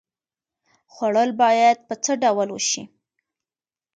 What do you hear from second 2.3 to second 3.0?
وشي؟